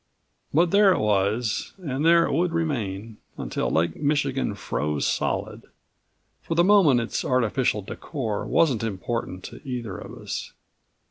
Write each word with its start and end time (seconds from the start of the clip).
But 0.51 0.71
there 0.71 0.91
it 0.93 0.97
was 0.99 1.73
and 1.77 2.03
there 2.03 2.25
it 2.25 2.31
would 2.33 2.53
remain 2.53 3.17
until 3.37 3.69
Lake 3.69 3.95
Michigan 3.95 4.55
froze 4.55 5.05
solid. 5.05 5.61
For 6.41 6.55
the 6.55 6.63
moment 6.63 6.99
its 6.99 7.23
artificial 7.23 7.83
decor 7.83 8.43
wasn't 8.47 8.81
important 8.81 9.43
to 9.43 9.61
either 9.63 9.95
of 9.99 10.17
us. 10.17 10.53